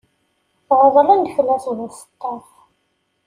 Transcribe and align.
Ɣeḍlen-d 0.79 1.27
fell-as 1.35 1.65
buseṭṭaf. 1.77 2.47